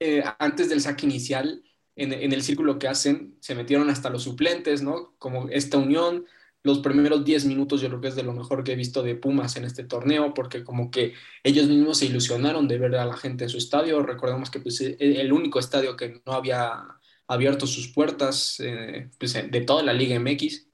eh, 0.00 0.22
antes 0.38 0.68
del 0.68 0.80
saque 0.80 1.06
inicial, 1.06 1.62
en, 1.96 2.12
en, 2.12 2.32
el 2.32 2.42
círculo 2.42 2.78
que 2.78 2.88
hacen, 2.88 3.36
se 3.40 3.54
metieron 3.54 3.88
hasta 3.90 4.10
los 4.10 4.24
suplentes, 4.24 4.82
¿no? 4.82 5.14
Como 5.18 5.48
esta 5.48 5.78
unión 5.78 6.26
los 6.66 6.80
primeros 6.80 7.24
10 7.24 7.44
minutos 7.46 7.80
yo 7.80 7.88
creo 7.88 8.00
que 8.00 8.08
es 8.08 8.16
de 8.16 8.24
lo 8.24 8.32
mejor 8.32 8.64
que 8.64 8.72
he 8.72 8.76
visto 8.76 9.02
de 9.04 9.14
Pumas 9.14 9.56
en 9.56 9.64
este 9.64 9.84
torneo, 9.84 10.34
porque 10.34 10.64
como 10.64 10.90
que 10.90 11.14
ellos 11.44 11.68
mismos 11.68 11.98
se 11.98 12.06
ilusionaron 12.06 12.66
de 12.66 12.78
ver 12.78 12.96
a 12.96 13.04
la 13.06 13.16
gente 13.16 13.44
en 13.44 13.50
su 13.50 13.58
estadio. 13.58 14.02
Recordemos 14.02 14.50
que 14.50 14.58
pues, 14.60 14.80
e, 14.80 14.96
el 14.98 15.32
único 15.32 15.60
estadio 15.60 15.96
que 15.96 16.20
no 16.26 16.32
había 16.32 16.84
abierto 17.28 17.66
sus 17.68 17.92
puertas 17.92 18.58
eh, 18.60 19.10
pues, 19.18 19.34
de 19.34 19.60
toda 19.62 19.82
la 19.84 19.92
Liga 19.92 20.16
MX. 20.16 20.68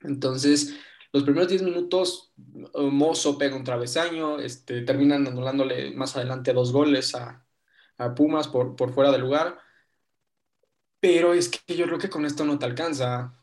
Entonces, 0.00 0.76
los 1.12 1.24
primeros 1.24 1.48
10 1.48 1.62
minutos, 1.62 2.32
Mozo 2.74 3.38
pega 3.38 3.56
un 3.56 3.64
travesaño, 3.64 4.40
este, 4.40 4.82
terminan 4.82 5.26
anulándole 5.26 5.92
más 5.92 6.16
adelante 6.16 6.52
dos 6.54 6.72
goles 6.72 7.14
a, 7.14 7.46
a 7.98 8.14
Pumas 8.14 8.48
por, 8.48 8.76
por 8.76 8.92
fuera 8.94 9.12
de 9.12 9.18
lugar. 9.18 9.58
Pero 11.00 11.32
es 11.34 11.48
que 11.48 11.76
yo 11.76 11.86
creo 11.86 11.98
que 11.98 12.10
con 12.10 12.24
esto 12.26 12.44
no 12.44 12.58
te 12.58 12.66
alcanza. 12.66 13.37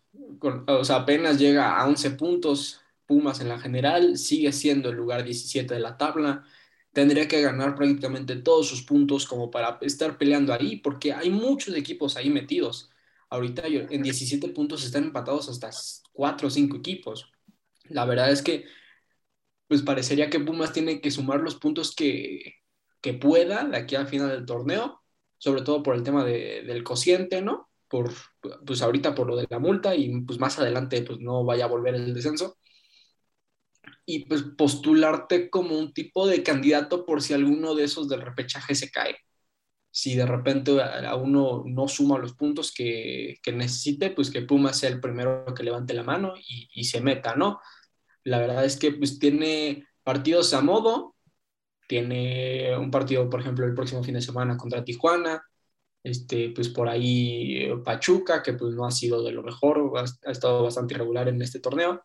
O 0.68 0.84
sea, 0.86 0.98
apenas 0.98 1.40
llega 1.40 1.80
a 1.80 1.88
11 1.88 2.12
puntos 2.12 2.82
Pumas 3.06 3.40
en 3.40 3.50
la 3.50 3.60
general, 3.60 4.18
sigue 4.18 4.52
siendo 4.52 4.90
el 4.90 4.96
lugar 4.96 5.24
17 5.24 5.74
de 5.74 5.80
la 5.80 5.98
tabla. 5.98 6.44
Tendría 6.92 7.28
que 7.28 7.42
ganar 7.42 7.76
prácticamente 7.76 8.36
todos 8.38 8.68
sus 8.68 8.82
puntos 8.84 9.28
como 9.28 9.52
para 9.52 9.78
estar 9.82 10.18
peleando 10.18 10.54
ahí, 10.54 10.78
porque 10.78 11.14
hay 11.14 11.30
muchos 11.30 11.76
equipos 11.76 12.18
ahí 12.18 12.30
metidos. 12.30 12.90
Ahorita 13.30 13.64
en 13.68 14.02
17 14.02 14.50
puntos 14.50 14.84
están 14.86 15.04
empatados 15.06 15.50
hasta 15.50 15.70
4 16.14 16.48
o 16.48 16.52
5 16.52 16.78
equipos. 16.78 17.32
La 17.90 18.06
verdad 18.06 18.32
es 18.32 18.42
que, 18.42 18.66
pues 19.68 19.82
parecería 19.84 20.30
que 20.30 20.40
Pumas 20.40 20.74
tiene 20.74 21.02
que 21.02 21.12
sumar 21.12 21.42
los 21.42 21.56
puntos 21.56 21.94
que, 21.96 22.56
que 23.02 23.14
pueda 23.14 23.66
de 23.66 23.78
aquí 23.78 23.96
al 23.96 24.08
final 24.08 24.30
del 24.30 24.46
torneo 24.46 25.06
sobre 25.38 25.62
todo 25.62 25.84
por 25.84 25.96
el 25.96 26.04
tema 26.04 26.24
del 26.24 26.84
cociente, 26.84 27.42
¿no? 27.42 27.70
Pues 28.66 28.82
ahorita 28.82 29.16
por 29.16 29.28
lo 29.28 29.36
de 29.36 29.48
la 29.50 29.60
multa 29.60 29.96
y 29.96 30.22
pues 30.22 30.40
más 30.40 30.60
adelante 30.60 31.02
pues 31.04 31.20
no 31.20 31.44
vaya 31.46 31.66
a 31.66 31.68
volver 31.68 31.96
el 31.96 32.14
descenso. 32.14 32.58
Y 34.06 34.25
pues 34.25 34.44
postularte 34.58 35.50
como 35.50 35.78
un 35.78 35.94
tipo 35.94 36.28
de 36.28 36.44
candidato 36.44 37.06
por 37.06 37.22
si 37.22 37.34
alguno 37.34 37.75
de 37.75 37.86
esos 37.86 38.08
del 38.10 38.22
repechaje 38.22 38.75
se 38.75 38.92
cae. 38.92 39.18
Si 39.92 40.16
de 40.16 40.25
repente 40.25 40.82
a 40.82 41.16
uno 41.16 41.64
no 41.66 41.88
suma 41.88 42.20
los 42.20 42.34
puntos 42.34 42.74
que, 42.74 43.38
que 43.42 43.52
necesite, 43.54 44.12
pues 44.12 44.30
que 44.32 44.42
Puma 44.42 44.74
sea 44.74 44.90
el 44.90 45.00
primero 45.02 45.46
que 45.56 45.64
levante 45.64 45.94
la 45.94 46.04
mano 46.04 46.34
y, 46.38 46.70
y 46.74 46.84
se 46.86 47.02
meta, 47.02 47.36
¿no? 47.36 47.60
La 48.24 48.40
verdad 48.40 48.66
es 48.66 48.78
que 48.78 48.92
pues 48.92 49.20
tiene 49.20 49.88
partidos 50.04 50.54
a 50.54 50.62
modo, 50.62 51.16
tiene 51.88 52.78
un 52.78 52.92
partido, 52.92 53.30
por 53.30 53.42
ejemplo, 53.42 53.66
el 53.66 53.74
próximo 53.75 54.04
fin 54.04 54.16
de 54.16 54.22
semana 54.22 54.58
contra 54.58 54.84
Tijuana, 54.84 55.44
este, 56.06 56.52
pues 56.52 56.70
por 56.70 56.88
ahí 56.88 57.64
eh, 57.64 57.78
Pachuca, 57.84 58.44
que 58.44 58.54
pues 58.54 58.76
no 58.76 58.86
ha 58.86 58.92
sido 58.92 59.24
de 59.24 59.32
lo 59.32 59.42
mejor, 59.42 59.92
ha, 59.98 60.32
estado 60.32 60.62
bastante 60.62 60.94
irregular 60.94 61.28
en 61.28 61.42
este 61.42 61.60
torneo, 61.60 62.04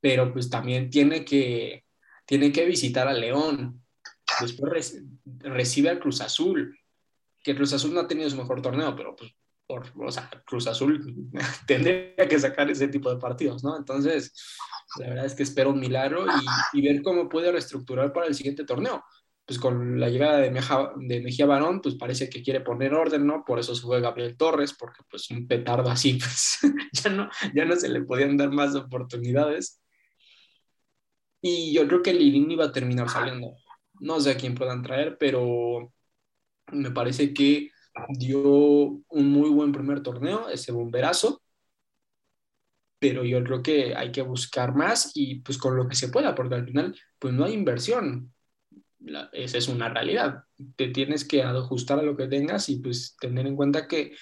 pero 0.00 0.32
pues 0.32 0.48
también 0.48 0.90
tiene 0.90 1.24
que, 1.24 1.84
tiene 2.24 2.52
que 2.52 2.64
visitar 2.64 3.08
a 3.08 3.12
León, 3.12 3.82
después 4.40 5.02
recibe 5.40 5.88
al 5.88 5.98
Cruz 5.98 6.20
Azul, 6.20 6.78
que 7.42 7.56
Cruz 7.56 7.72
Azul 7.72 7.92
no 7.92 8.00
ha 8.00 8.06
tenido 8.06 8.30
su 8.30 8.36
mejor 8.36 8.62
torneo, 8.62 8.94
pero 8.94 9.16
pues 9.16 9.32
por, 9.66 9.86
o 9.86 10.08
Cruz 10.46 10.68
Azul 10.68 11.28
tendría 11.66 12.28
que 12.28 12.38
sacar 12.38 12.70
ese 12.70 12.86
tipo 12.86 13.12
de 13.12 13.20
partidos, 13.20 13.64
¿no? 13.64 13.76
Entonces, 13.76 14.32
la 15.00 15.08
verdad 15.08 15.26
es 15.26 15.34
que 15.34 15.42
espero 15.42 15.70
un 15.70 15.80
milagro 15.80 16.26
y, 16.72 16.80
ver 16.80 17.02
cómo 17.02 17.28
puede 17.28 17.50
reestructurar 17.50 18.12
para 18.12 18.28
el 18.28 18.36
siguiente 18.36 18.64
torneo. 18.64 19.02
Pues 19.50 19.58
con 19.58 19.98
la 19.98 20.08
llegada 20.08 20.38
de, 20.38 20.50
de 20.50 21.20
Mejía 21.20 21.44
Barón, 21.44 21.80
pues 21.80 21.96
parece 21.96 22.30
que 22.30 22.40
quiere 22.40 22.60
poner 22.60 22.94
orden, 22.94 23.26
¿no? 23.26 23.44
Por 23.44 23.58
eso 23.58 23.74
se 23.74 23.82
fue 23.82 24.00
Gabriel 24.00 24.36
Torres, 24.36 24.74
porque 24.74 25.02
pues 25.10 25.28
un 25.32 25.48
petardo 25.48 25.90
así, 25.90 26.12
pues 26.18 26.60
ya 26.92 27.10
no, 27.10 27.28
ya 27.52 27.64
no 27.64 27.74
se 27.74 27.88
le 27.88 28.02
podían 28.02 28.36
dar 28.36 28.50
más 28.52 28.76
oportunidades. 28.76 29.80
Y 31.42 31.72
yo 31.74 31.88
creo 31.88 32.00
que 32.02 32.14
Lirini 32.14 32.54
iba 32.54 32.66
a 32.66 32.72
terminar 32.72 33.08
saliendo. 33.08 33.56
No 33.98 34.20
sé 34.20 34.30
a 34.30 34.36
quién 34.36 34.54
puedan 34.54 34.82
traer, 34.82 35.16
pero 35.18 35.92
me 36.72 36.92
parece 36.92 37.34
que 37.34 37.70
dio 38.10 38.40
un 38.42 39.02
muy 39.32 39.50
buen 39.50 39.72
primer 39.72 40.02
torneo, 40.02 40.48
ese 40.48 40.70
bomberazo 40.70 41.42
pero 43.00 43.24
yo 43.24 43.42
creo 43.42 43.62
que 43.62 43.96
hay 43.96 44.12
que 44.12 44.22
buscar 44.22 44.74
más 44.76 45.12
y 45.14 45.36
pues 45.40 45.58
con 45.58 45.74
lo 45.76 45.88
que 45.88 45.96
se 45.96 46.08
pueda, 46.10 46.34
porque 46.34 46.54
al 46.54 46.66
final 46.66 46.94
pues 47.18 47.34
no 47.34 47.44
hay 47.44 47.54
inversión. 47.54 48.32
Esa 49.32 49.58
es 49.58 49.68
una 49.68 49.88
realidad. 49.88 50.44
Te 50.76 50.88
tienes 50.88 51.24
que 51.24 51.42
ajustar 51.42 51.98
a 51.98 52.02
lo 52.02 52.16
que 52.16 52.28
tengas 52.28 52.68
y 52.68 52.80
pues 52.80 53.16
tener 53.20 53.46
en 53.46 53.56
cuenta 53.56 53.86
que 53.86 54.12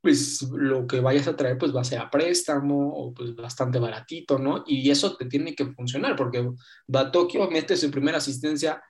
pues 0.00 0.42
lo 0.42 0.86
que 0.86 1.00
vayas 1.00 1.26
a 1.26 1.34
traer 1.34 1.58
pues 1.58 1.74
va 1.74 1.80
a 1.80 1.84
ser 1.84 1.98
a 1.98 2.08
préstamo 2.08 2.94
o 2.94 3.12
pues 3.12 3.34
bastante 3.34 3.80
baratito, 3.80 4.38
¿no? 4.38 4.62
Y 4.66 4.88
eso 4.90 5.16
te 5.16 5.26
tiene 5.26 5.54
que 5.54 5.66
funcionar 5.72 6.14
porque 6.14 6.48
va 6.94 7.00
a 7.00 7.10
Tokio, 7.10 7.50
mete 7.50 7.76
su 7.76 7.90
primera 7.90 8.18
asistencia 8.18 8.80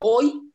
hoy 0.00 0.52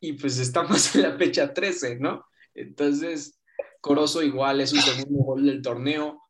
y 0.00 0.12
pues 0.12 0.38
estamos 0.38 0.94
en 0.94 1.02
la 1.02 1.16
fecha 1.16 1.52
13, 1.52 1.98
¿no? 1.98 2.24
Entonces, 2.54 3.40
Corozo 3.80 4.22
igual 4.22 4.60
es 4.60 4.70
su 4.70 4.76
segundo 4.76 5.24
gol 5.24 5.44
del 5.44 5.62
torneo, 5.62 6.22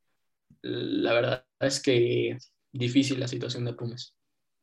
la 0.62 1.12
verdad 1.12 1.46
es 1.60 1.80
que 1.80 2.38
difícil 2.72 3.20
la 3.20 3.28
situación 3.28 3.64
de 3.64 3.74
Pumas. 3.74 4.17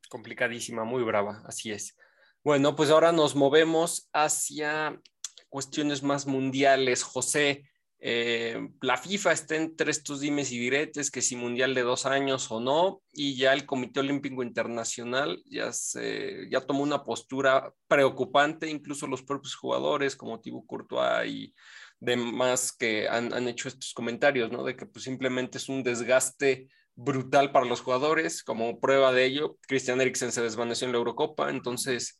Complicadísima, 0.07 0.83
muy 0.83 1.03
brava, 1.03 1.41
así 1.45 1.71
es. 1.71 1.95
Bueno, 2.43 2.75
pues 2.75 2.89
ahora 2.89 3.11
nos 3.11 3.35
movemos 3.35 4.09
hacia 4.13 5.01
cuestiones 5.49 6.03
más 6.03 6.27
mundiales. 6.27 7.01
José, 7.03 7.63
eh, 7.99 8.69
la 8.81 8.97
FIFA 8.97 9.31
está 9.31 9.55
entre 9.55 9.89
estos 9.89 10.19
dimes 10.19 10.51
y 10.51 10.59
diretes, 10.59 11.09
que 11.09 11.21
si 11.21 11.35
mundial 11.35 11.73
de 11.73 11.81
dos 11.81 12.05
años 12.05 12.51
o 12.51 12.59
no, 12.59 13.01
y 13.11 13.35
ya 13.35 13.53
el 13.53 13.65
Comité 13.65 14.01
Olímpico 14.01 14.43
Internacional 14.43 15.41
ya, 15.45 15.71
se, 15.71 16.47
ya 16.51 16.61
tomó 16.61 16.83
una 16.83 17.03
postura 17.03 17.73
preocupante, 17.87 18.69
incluso 18.69 19.07
los 19.07 19.23
propios 19.23 19.55
jugadores 19.55 20.15
como 20.15 20.39
Thibaut 20.39 20.67
Courtois 20.67 21.27
y 21.27 21.55
demás 21.99 22.71
que 22.71 23.07
han, 23.07 23.33
han, 23.33 23.47
hecho 23.47 23.69
estos 23.69 23.93
comentarios, 23.93 24.51
¿no? 24.51 24.63
De 24.63 24.75
que 24.75 24.85
pues 24.85 25.03
simplemente 25.03 25.57
es 25.57 25.67
un 25.67 25.81
desgaste 25.81 26.67
brutal 26.95 27.51
para 27.51 27.65
los 27.65 27.81
jugadores. 27.81 28.43
Como 28.43 28.79
prueba 28.79 29.11
de 29.11 29.25
ello, 29.25 29.57
Christian 29.67 30.01
Eriksen 30.01 30.31
se 30.31 30.41
desvaneció 30.41 30.85
en 30.85 30.93
la 30.93 30.97
Eurocopa. 30.99 31.49
Entonces, 31.49 32.19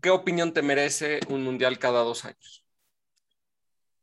¿qué 0.00 0.10
opinión 0.10 0.52
te 0.52 0.62
merece 0.62 1.20
un 1.28 1.42
mundial 1.44 1.78
cada 1.78 2.02
dos 2.02 2.24
años? 2.24 2.64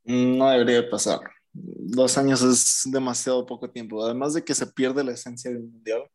No 0.04 0.50
debería 0.50 0.90
pasar. 0.90 1.20
Dos 1.52 2.18
años 2.18 2.42
es 2.42 2.82
demasiado 2.92 3.46
poco 3.46 3.70
tiempo. 3.70 4.04
Además 4.04 4.34
de 4.34 4.44
que 4.44 4.56
se 4.56 4.68
pierde 4.68 5.04
la 5.04 5.12
esencia 5.12 5.52
del 5.52 5.62
mundial, 5.62 6.10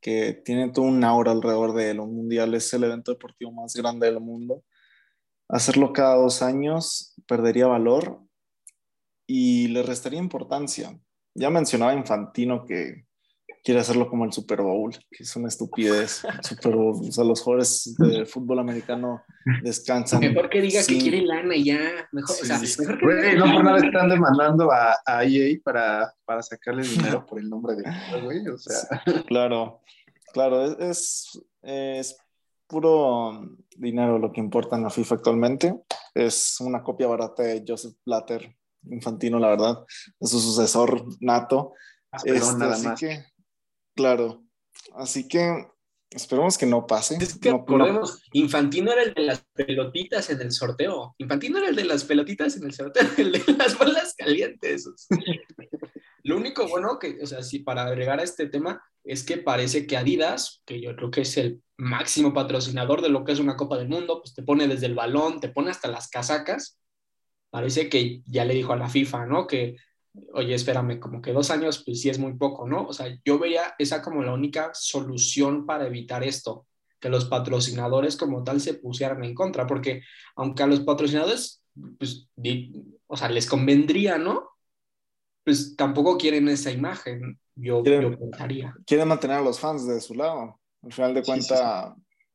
que 0.00 0.32
tiene 0.44 0.70
todo 0.70 0.84
un 0.84 1.04
aura 1.04 1.32
alrededor 1.32 1.74
de 1.74 1.90
él. 1.90 2.00
Un 2.00 2.16
mundial 2.16 2.54
es 2.54 2.72
el 2.74 2.84
evento 2.84 3.12
deportivo 3.12 3.52
más 3.52 3.74
grande 3.74 4.06
del 4.06 4.20
mundo 4.20 4.64
hacerlo 5.52 5.92
cada 5.92 6.16
dos 6.16 6.40
años 6.42 7.14
perdería 7.28 7.66
valor 7.66 8.22
y 9.26 9.68
le 9.68 9.82
restaría 9.82 10.18
importancia. 10.18 10.98
Ya 11.34 11.50
mencionaba 11.50 11.94
Infantino 11.94 12.64
que 12.64 13.06
quiere 13.64 13.80
hacerlo 13.80 14.08
como 14.08 14.24
el 14.24 14.32
Super 14.32 14.60
Bowl, 14.60 14.92
que 15.10 15.22
es 15.22 15.36
una 15.36 15.48
estupidez. 15.48 16.22
Super 16.42 16.74
Bowl. 16.74 17.00
O 17.08 17.12
sea, 17.12 17.24
los 17.24 17.40
jugadores 17.40 17.94
de 17.98 18.26
fútbol 18.26 18.58
americano 18.58 19.22
descansan. 19.62 20.20
Mejor 20.20 20.50
que 20.50 20.60
diga 20.60 20.80
que 20.86 20.98
quiere 20.98 21.22
lana 21.22 21.54
y 21.54 21.64
ya. 21.64 22.08
Mejor, 22.12 22.36
o 22.40 22.44
sea, 22.44 22.58
mejor 22.58 22.98
que 22.98 23.34
no 23.36 23.52
por 23.52 23.64
nada 23.64 23.78
están 23.78 24.08
demandando 24.08 24.70
a, 24.72 24.96
a 25.06 25.24
EA 25.24 25.58
para, 25.62 26.12
para 26.24 26.42
sacarle 26.42 26.82
dinero 26.82 27.24
por 27.24 27.38
el 27.38 27.48
nombre 27.48 27.76
de 27.76 27.84
güey. 28.22 28.48
O 28.48 28.58
sea. 28.58 29.02
Claro, 29.26 29.80
claro, 30.32 30.78
es, 30.78 31.40
es 31.62 32.16
puro 32.66 33.56
dinero 33.76 34.18
lo 34.18 34.32
que 34.32 34.40
importa 34.40 34.76
en 34.76 34.82
la 34.82 34.90
FIFA 34.90 35.16
actualmente. 35.16 35.74
Es 36.14 36.60
una 36.60 36.82
copia 36.82 37.06
barata 37.06 37.42
de 37.42 37.64
Joseph 37.66 37.94
Blatter, 38.04 38.54
infantino, 38.90 39.38
la 39.38 39.48
verdad. 39.48 39.84
Es 40.20 40.30
su 40.30 40.40
sucesor 40.40 41.04
nato. 41.20 41.74
Este, 42.24 42.64
así 42.64 42.88
que, 42.98 43.24
claro. 43.94 44.44
Así 44.94 45.28
que 45.28 45.66
esperemos 46.10 46.58
que 46.58 46.66
no 46.66 46.86
pase. 46.86 47.16
Es 47.20 47.38
que 47.38 47.52
recordemos, 47.52 48.22
Infantino 48.32 48.92
era 48.92 49.02
el 49.02 49.14
de 49.14 49.22
las 49.22 49.44
pelotitas 49.54 50.30
en 50.30 50.40
el 50.40 50.52
sorteo. 50.52 51.14
Infantino 51.18 51.58
era 51.58 51.68
el 51.68 51.76
de 51.76 51.84
las 51.84 52.04
pelotitas 52.04 52.56
en 52.56 52.64
el 52.64 52.72
sorteo, 52.72 53.02
el 53.16 53.32
de 53.32 53.44
las 53.56 53.78
bolas 53.78 54.14
calientes. 54.16 54.88
Lo 56.24 56.36
único 56.36 56.68
bueno 56.68 56.98
que, 56.98 57.18
o 57.22 57.26
sea, 57.26 57.42
sí, 57.42 57.60
para 57.60 57.84
agregar 57.84 58.20
a 58.20 58.22
este 58.22 58.46
tema, 58.46 58.82
es 59.04 59.24
que 59.24 59.38
parece 59.38 59.86
que 59.86 59.96
Adidas, 59.96 60.62
que 60.64 60.80
yo 60.80 60.94
creo 60.94 61.10
que 61.10 61.22
es 61.22 61.36
el 61.36 61.62
máximo 61.76 62.32
patrocinador 62.32 63.02
de 63.02 63.08
lo 63.08 63.24
que 63.24 63.32
es 63.32 63.40
una 63.40 63.56
Copa 63.56 63.76
del 63.76 63.88
Mundo, 63.88 64.20
pues 64.22 64.34
te 64.34 64.42
pone 64.42 64.68
desde 64.68 64.86
el 64.86 64.94
balón, 64.94 65.40
te 65.40 65.48
pone 65.48 65.70
hasta 65.70 65.88
las 65.88 66.08
casacas. 66.08 66.78
Parece 67.52 67.90
que 67.90 68.22
ya 68.24 68.46
le 68.46 68.54
dijo 68.54 68.72
a 68.72 68.76
la 68.76 68.88
FIFA, 68.88 69.26
¿no? 69.26 69.46
Que, 69.46 69.76
oye, 70.32 70.54
espérame, 70.54 70.98
como 70.98 71.20
que 71.20 71.34
dos 71.34 71.50
años, 71.50 71.82
pues 71.84 72.00
sí 72.00 72.08
es 72.08 72.18
muy 72.18 72.32
poco, 72.32 72.66
¿no? 72.66 72.86
O 72.86 72.94
sea, 72.94 73.14
yo 73.26 73.38
veía 73.38 73.74
esa 73.78 74.00
como 74.00 74.22
la 74.22 74.32
única 74.32 74.70
solución 74.72 75.66
para 75.66 75.86
evitar 75.86 76.24
esto, 76.24 76.66
que 76.98 77.10
los 77.10 77.26
patrocinadores 77.26 78.16
como 78.16 78.42
tal 78.42 78.58
se 78.62 78.72
pusieran 78.72 79.22
en 79.22 79.34
contra, 79.34 79.66
porque 79.66 80.00
aunque 80.34 80.62
a 80.62 80.66
los 80.66 80.80
patrocinadores, 80.80 81.62
pues, 81.98 82.26
o 83.06 83.16
sea, 83.18 83.28
les 83.28 83.46
convendría, 83.46 84.16
¿no? 84.16 84.48
Pues 85.44 85.76
tampoco 85.76 86.16
quieren 86.16 86.48
esa 86.48 86.70
imagen 86.70 87.38
yo, 87.54 87.82
quieren, 87.82 88.18
pensaría. 88.18 88.74
Quieren 88.86 89.08
mantener 89.08 89.36
a 89.36 89.42
los 89.42 89.60
fans 89.60 89.86
de 89.86 90.00
su 90.00 90.14
lado. 90.14 90.58
Al 90.82 90.92
final 90.94 91.12
de 91.12 91.22
cuentas, 91.22 91.92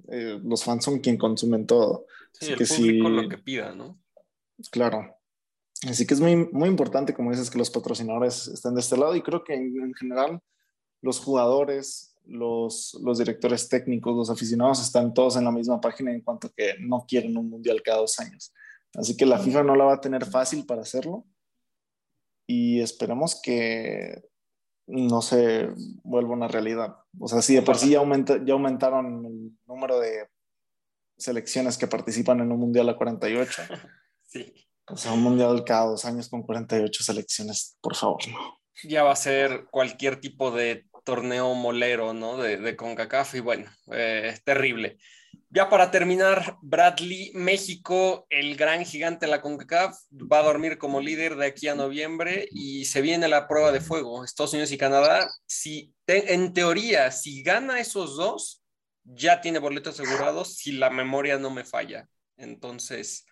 eh, 0.09 0.39
los 0.43 0.63
fans 0.63 0.85
son 0.85 0.99
quien 0.99 1.17
consumen 1.17 1.65
todo. 1.65 2.05
Sí, 2.33 2.51
el 2.51 2.67
público 2.67 3.09
lo 3.09 3.27
que 3.29 3.39
pida, 3.39 3.73
¿no? 3.73 3.97
Claro. 4.71 5.15
Así 5.87 6.07
que 6.07 6.13
es 6.13 6.21
muy, 6.21 6.35
muy 6.35 6.69
importante, 6.69 7.13
como 7.13 7.31
dices, 7.31 7.49
que 7.49 7.57
los 7.57 7.69
patrocinadores 7.69 8.47
estén 8.47 8.73
de 8.73 8.81
este 8.81 8.97
lado 8.97 9.15
y 9.15 9.21
creo 9.21 9.43
que 9.43 9.53
en, 9.53 9.79
en 9.79 9.93
general 9.93 10.41
los 11.01 11.19
jugadores, 11.19 12.15
los, 12.25 12.97
los, 13.03 13.19
directores 13.19 13.69
técnicos, 13.69 14.15
los 14.15 14.29
aficionados 14.29 14.81
están 14.81 15.13
todos 15.13 15.37
en 15.37 15.43
la 15.43 15.51
misma 15.51 15.79
página 15.79 16.11
en 16.11 16.21
cuanto 16.21 16.47
a 16.47 16.51
que 16.55 16.75
no 16.79 17.05
quieren 17.07 17.37
un 17.37 17.49
mundial 17.49 17.83
cada 17.83 17.99
dos 17.99 18.19
años. 18.19 18.53
Así 18.95 19.15
que 19.15 19.25
la 19.25 19.37
FIFA 19.37 19.63
no 19.63 19.75
la 19.75 19.85
va 19.85 19.93
a 19.93 20.01
tener 20.01 20.25
fácil 20.25 20.65
para 20.65 20.81
hacerlo 20.81 21.25
y 22.47 22.81
esperemos 22.81 23.39
que 23.41 24.23
no 24.87 25.21
se 25.21 25.69
vuelva 26.03 26.33
una 26.33 26.47
realidad. 26.47 26.95
O 27.19 27.27
sea, 27.27 27.41
si 27.41 27.53
de 27.53 27.61
por 27.61 27.77
sí 27.77 27.91
ya, 27.91 27.99
aumenta, 27.99 28.43
ya 28.43 28.53
aumentaron 28.53 29.25
el 29.25 29.51
número 29.67 29.99
de 29.99 30.27
selecciones 31.17 31.77
que 31.77 31.87
participan 31.87 32.39
en 32.39 32.51
un 32.51 32.59
mundial 32.59 32.89
a 32.89 32.97
48. 32.97 33.61
Sí. 34.37 34.67
O 34.89 34.95
sea, 34.95 35.11
un 35.13 35.21
mundial 35.21 35.63
cada 35.65 35.87
dos 35.87 36.05
años 36.05 36.29
con 36.29 36.43
48 36.43 37.03
selecciones, 37.03 37.77
por 37.81 37.95
favor, 37.95 38.21
no. 38.29 38.57
Ya 38.83 39.03
va 39.03 39.11
a 39.11 39.17
ser 39.17 39.65
cualquier 39.71 40.21
tipo 40.21 40.51
de 40.51 40.85
torneo 41.03 41.53
molero, 41.55 42.13
¿no? 42.13 42.37
De, 42.37 42.57
de 42.57 42.75
CONCACAF 42.75 43.35
y 43.35 43.39
bueno, 43.39 43.69
eh, 43.91 44.37
terrible. 44.45 44.97
Ya 45.49 45.69
para 45.69 45.91
terminar, 45.91 46.57
Bradley, 46.61 47.31
México, 47.33 48.27
el 48.29 48.57
gran 48.57 48.85
gigante 48.85 49.25
de 49.25 49.31
la 49.31 49.41
CONCACAF, 49.41 49.95
va 50.11 50.39
a 50.39 50.43
dormir 50.43 50.77
como 50.77 50.99
líder 50.99 51.37
de 51.37 51.47
aquí 51.47 51.69
a 51.69 51.75
noviembre 51.75 52.47
y 52.51 52.85
se 52.85 53.01
viene 53.01 53.29
la 53.29 53.47
prueba 53.47 53.71
de 53.71 53.79
fuego. 53.79 54.23
Estados 54.23 54.53
Unidos 54.53 54.71
y 54.71 54.77
Canadá, 54.77 55.29
si 55.45 55.93
te, 56.05 56.33
en 56.33 56.53
teoría, 56.53 57.11
si 57.11 57.43
gana 57.43 57.79
esos 57.79 58.17
dos, 58.17 58.61
ya 59.05 59.39
tiene 59.39 59.59
boletos 59.59 59.99
asegurados 59.99 60.55
si 60.55 60.73
la 60.73 60.89
memoria 60.89 61.39
no 61.39 61.49
me 61.49 61.63
falla. 61.63 62.09
Entonces, 62.35 63.25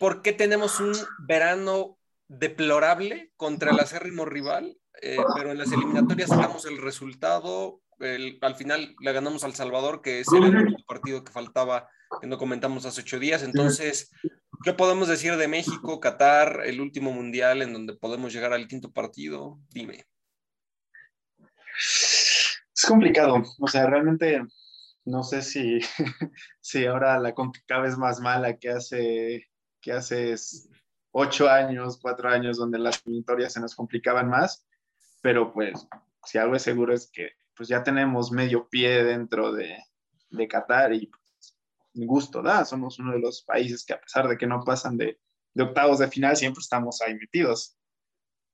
¿por 0.00 0.22
qué 0.22 0.32
tenemos 0.32 0.80
un 0.80 0.92
verano 1.18 1.98
deplorable 2.26 3.32
contra 3.36 3.70
el 3.70 3.78
acérrimo 3.78 4.24
rival? 4.24 4.78
Eh, 5.02 5.18
pero 5.36 5.52
en 5.52 5.58
las 5.58 5.70
eliminatorias 5.70 6.30
sacamos 6.30 6.64
el 6.64 6.78
resultado. 6.78 7.82
El, 7.98 8.38
al 8.40 8.56
final 8.56 8.96
le 8.98 9.12
ganamos 9.12 9.44
al 9.44 9.54
Salvador, 9.54 10.00
que 10.00 10.20
es 10.20 10.28
el 10.32 10.74
partido 10.86 11.22
que 11.22 11.30
faltaba, 11.30 11.86
que 12.18 12.26
no 12.26 12.38
comentamos 12.38 12.86
hace 12.86 13.02
ocho 13.02 13.18
días. 13.18 13.42
Entonces, 13.42 14.10
¿qué 14.64 14.72
podemos 14.72 15.06
decir 15.06 15.36
de 15.36 15.48
México, 15.48 16.00
Qatar, 16.00 16.62
el 16.64 16.80
último 16.80 17.12
mundial 17.12 17.60
en 17.60 17.74
donde 17.74 17.94
podemos 17.94 18.32
llegar 18.32 18.54
al 18.54 18.68
quinto 18.68 18.90
partido? 18.90 19.58
Dime. 19.68 20.06
Es 21.78 22.86
complicado. 22.88 23.42
O 23.58 23.68
sea, 23.68 23.86
realmente 23.86 24.40
no 25.04 25.22
sé 25.24 25.42
si, 25.42 25.80
si 26.60 26.86
ahora 26.86 27.18
la 27.18 27.34
CONCACAF 27.34 27.86
es 27.86 27.98
más 27.98 28.20
mala 28.20 28.56
que 28.56 28.70
hace, 28.70 29.49
que 29.80 29.92
hace 29.92 30.34
ocho 31.12 31.48
años, 31.48 31.98
cuatro 32.00 32.28
años, 32.28 32.56
donde 32.58 32.78
las 32.78 33.02
eliminatorias 33.04 33.52
se 33.52 33.60
nos 33.60 33.74
complicaban 33.74 34.28
más 34.28 34.66
pero 35.20 35.52
pues 35.52 35.86
si 36.24 36.38
algo 36.38 36.56
es 36.56 36.62
seguro 36.62 36.94
es 36.94 37.10
que 37.10 37.30
pues 37.56 37.68
ya 37.68 37.82
tenemos 37.82 38.32
medio 38.32 38.68
pie 38.68 39.04
dentro 39.04 39.52
de, 39.52 39.76
de 40.30 40.48
Qatar 40.48 40.94
y 40.94 41.06
pues, 41.06 41.56
gusto 41.94 42.42
da, 42.42 42.64
somos 42.64 42.98
uno 42.98 43.12
de 43.12 43.18
los 43.18 43.42
países 43.42 43.84
que 43.84 43.92
a 43.92 44.00
pesar 44.00 44.28
de 44.28 44.38
que 44.38 44.46
no 44.46 44.62
pasan 44.64 44.96
de, 44.96 45.20
de 45.52 45.62
octavos 45.62 45.98
de 45.98 46.08
final, 46.08 46.36
siempre 46.36 46.60
estamos 46.60 47.02
ahí 47.02 47.14
metidos. 47.14 47.76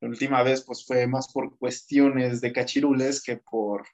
La 0.00 0.09
última 0.09 0.42
vez 0.42 0.62
pues 0.62 0.85
fue 0.85 1.06
más 1.06 1.33
por 1.33 1.56
cuestiones 1.59 2.40
de 2.40 2.52
cachirules 2.52 3.23
que 3.23 3.37
por, 3.37 3.87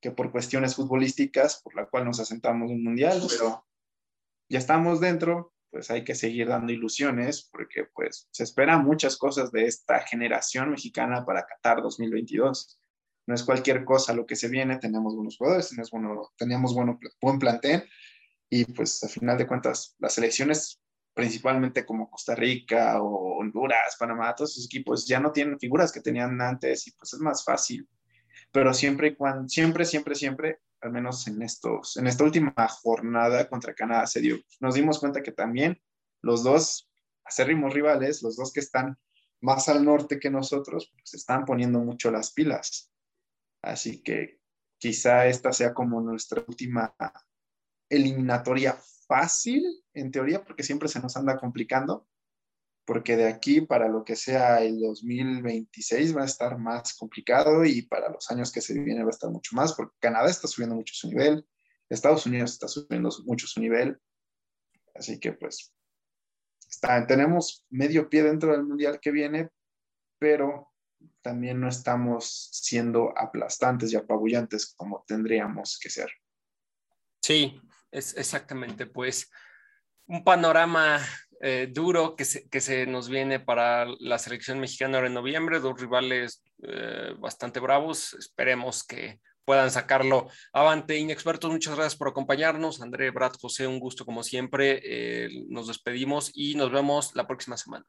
que 0.00 0.10
por 0.10 0.30
cuestiones 0.30 0.74
futbolísticas, 0.74 1.60
por 1.62 1.74
la 1.74 1.86
cual 1.86 2.04
nos 2.04 2.20
asentamos 2.20 2.70
en 2.70 2.76
un 2.76 2.84
mundial, 2.84 3.22
pero 3.30 3.66
ya 4.50 4.58
estamos 4.58 5.00
dentro, 5.00 5.53
pues 5.74 5.90
hay 5.90 6.04
que 6.04 6.14
seguir 6.14 6.46
dando 6.46 6.72
ilusiones 6.72 7.48
porque 7.50 7.86
pues 7.92 8.28
se 8.30 8.44
esperan 8.44 8.84
muchas 8.84 9.16
cosas 9.16 9.50
de 9.50 9.64
esta 9.64 9.98
generación 10.02 10.70
mexicana 10.70 11.26
para 11.26 11.44
Qatar 11.44 11.82
2022. 11.82 12.78
No 13.26 13.34
es 13.34 13.42
cualquier 13.42 13.84
cosa 13.84 14.14
lo 14.14 14.24
que 14.24 14.36
se 14.36 14.46
viene, 14.46 14.78
tenemos 14.78 15.16
buenos 15.16 15.36
jugadores, 15.36 15.70
tenemos, 15.70 15.90
bueno, 15.90 16.30
tenemos 16.38 16.74
bueno, 16.74 17.00
buen 17.20 17.40
plantel 17.40 17.90
y 18.48 18.66
pues 18.66 19.02
a 19.02 19.08
final 19.08 19.36
de 19.36 19.48
cuentas 19.48 19.96
las 19.98 20.14
selecciones 20.14 20.80
principalmente 21.12 21.84
como 21.84 22.08
Costa 22.08 22.36
Rica 22.36 23.02
o 23.02 23.40
Honduras, 23.40 23.96
Panamá, 23.98 24.32
todos 24.32 24.52
esos 24.52 24.66
equipos 24.66 25.08
ya 25.08 25.18
no 25.18 25.32
tienen 25.32 25.58
figuras 25.58 25.90
que 25.90 26.00
tenían 26.00 26.40
antes 26.40 26.86
y 26.86 26.92
pues 26.92 27.14
es 27.14 27.18
más 27.18 27.42
fácil. 27.42 27.88
Pero 28.52 28.72
siempre 28.72 29.08
y 29.08 29.16
cuando, 29.16 29.48
siempre, 29.48 29.84
siempre, 29.84 30.14
siempre 30.14 30.60
al 30.84 30.92
menos 30.92 31.26
en, 31.26 31.40
estos, 31.42 31.96
en 31.96 32.06
esta 32.06 32.24
última 32.24 32.54
jornada 32.68 33.48
contra 33.48 33.74
Canadá 33.74 34.06
se 34.06 34.20
dio. 34.20 34.38
Nos 34.60 34.74
dimos 34.74 34.98
cuenta 34.98 35.22
que 35.22 35.32
también 35.32 35.80
los 36.20 36.44
dos 36.44 36.90
acérrimos 37.24 37.72
rivales, 37.72 38.22
los 38.22 38.36
dos 38.36 38.52
que 38.52 38.60
están 38.60 38.98
más 39.40 39.68
al 39.68 39.84
norte 39.84 40.20
que 40.20 40.30
nosotros, 40.30 40.92
pues 40.94 41.14
están 41.14 41.46
poniendo 41.46 41.80
mucho 41.80 42.10
las 42.10 42.32
pilas. 42.32 42.92
Así 43.62 44.02
que 44.02 44.40
quizá 44.76 45.26
esta 45.26 45.52
sea 45.52 45.72
como 45.72 46.02
nuestra 46.02 46.44
última 46.46 46.94
eliminatoria 47.88 48.76
fácil, 49.06 49.64
en 49.94 50.10
teoría, 50.10 50.44
porque 50.44 50.62
siempre 50.62 50.88
se 50.88 51.00
nos 51.00 51.16
anda 51.16 51.38
complicando, 51.38 52.06
porque 52.84 53.16
de 53.16 53.26
aquí 53.26 53.62
para 53.62 53.88
lo 53.88 54.04
que 54.04 54.16
sea 54.16 54.62
el 54.62 54.80
2026 54.80 56.16
va 56.16 56.22
a 56.22 56.26
estar 56.26 56.58
más 56.58 56.94
complicado 56.94 57.64
y 57.64 57.82
para 57.82 58.10
los 58.10 58.30
años 58.30 58.52
que 58.52 58.60
se 58.60 58.74
vienen 58.74 59.04
va 59.04 59.08
a 59.08 59.10
estar 59.10 59.30
mucho 59.30 59.56
más, 59.56 59.74
porque 59.74 59.96
Canadá 60.00 60.28
está 60.28 60.48
subiendo 60.48 60.76
mucho 60.76 60.94
su 60.94 61.08
nivel, 61.08 61.46
Estados 61.88 62.26
Unidos 62.26 62.52
está 62.52 62.68
subiendo 62.68 63.10
mucho 63.24 63.46
su 63.46 63.60
nivel, 63.60 63.98
así 64.94 65.18
que 65.18 65.32
pues 65.32 65.74
está, 66.68 67.06
tenemos 67.06 67.64
medio 67.70 68.08
pie 68.08 68.22
dentro 68.22 68.52
del 68.52 68.64
mundial 68.64 69.00
que 69.00 69.10
viene, 69.10 69.50
pero 70.18 70.72
también 71.22 71.60
no 71.60 71.68
estamos 71.68 72.50
siendo 72.52 73.16
aplastantes 73.16 73.92
y 73.92 73.96
apabullantes 73.96 74.74
como 74.74 75.04
tendríamos 75.06 75.78
que 75.78 75.90
ser. 75.90 76.10
Sí, 77.22 77.60
es 77.90 78.16
exactamente, 78.16 78.86
pues 78.86 79.30
un 80.06 80.22
panorama 80.22 81.00
eh, 81.46 81.68
duro 81.70 82.16
que 82.16 82.24
se, 82.24 82.48
que 82.48 82.62
se, 82.62 82.86
nos 82.86 83.10
viene 83.10 83.38
para 83.38 83.86
la 83.98 84.18
selección 84.18 84.58
mexicana 84.58 84.96
ahora 84.96 85.08
en 85.08 85.14
noviembre, 85.14 85.60
dos 85.60 85.78
rivales 85.78 86.42
eh, 86.62 87.14
bastante 87.18 87.60
bravos, 87.60 88.14
esperemos 88.14 88.82
que 88.82 89.20
puedan 89.44 89.70
sacarlo 89.70 90.28
avante. 90.54 90.96
Inexpertos, 90.96 91.50
muchas 91.50 91.74
gracias 91.74 91.96
por 91.96 92.08
acompañarnos. 92.08 92.80
André, 92.80 93.10
Brad, 93.10 93.34
José, 93.38 93.66
un 93.66 93.78
gusto 93.78 94.06
como 94.06 94.22
siempre. 94.22 94.80
Eh, 94.84 95.28
nos 95.48 95.68
despedimos 95.68 96.30
y 96.34 96.54
nos 96.54 96.72
vemos 96.72 97.14
la 97.14 97.26
próxima 97.26 97.58
semana. 97.58 97.84